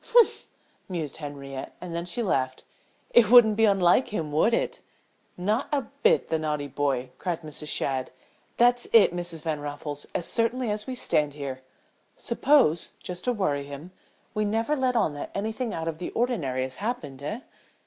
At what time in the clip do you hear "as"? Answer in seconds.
10.15-10.25, 10.71-10.87